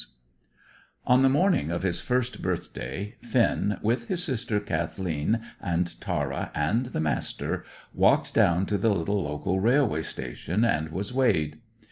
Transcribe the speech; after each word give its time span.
On 1.05 1.21
the 1.21 1.29
morning 1.29 1.69
of 1.69 1.83
his 1.83 2.01
first 2.01 2.41
birthday, 2.41 3.17
Finn, 3.21 3.77
with 3.83 4.07
his 4.07 4.23
sister 4.23 4.59
Kathleen 4.59 5.41
and 5.61 5.93
Tara 6.01 6.49
and 6.55 6.87
the 6.87 6.99
Master, 6.99 7.63
walked 7.93 8.33
down 8.33 8.65
to 8.65 8.79
the 8.79 8.89
little 8.89 9.21
local 9.21 9.59
railway 9.59 10.01
station 10.01 10.65
and 10.65 10.89
was 10.89 11.13
weighed. 11.13 11.59